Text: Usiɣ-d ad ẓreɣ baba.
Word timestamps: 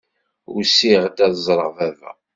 Usiɣ-d 0.55 1.17
ad 1.25 1.35
ẓreɣ 1.45 1.69
baba. 1.77 2.11